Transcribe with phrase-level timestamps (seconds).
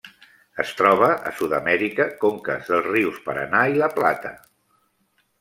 [0.61, 4.35] Es troba a Sud-amèrica: conques dels rius Paranà i la Plata.